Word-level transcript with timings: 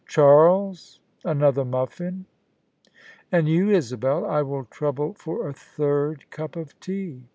Charles, 0.07 0.99
another 1.23 1.63
mufSn: 1.63 2.25
and 3.31 3.47
you, 3.47 3.69
Isabel, 3.69 4.25
I 4.25 4.41
will 4.41 4.65
trouble 4.65 5.13
for 5.13 5.47
a 5.47 5.53
third 5.53 6.27
cup 6.31 6.55
of 6.55 6.79
tea. 6.79 7.21